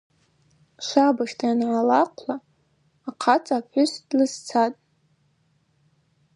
Швабыжта 0.85 1.43
йангӏалахъвла 1.47 2.35
ахъацӏа 3.09 3.55
апхӏвыс 3.59 3.91
длызцатӏ. 4.07 4.79